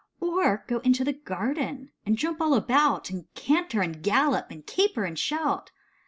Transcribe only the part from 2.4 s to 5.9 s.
all about. And canter and gallop, and caper and shout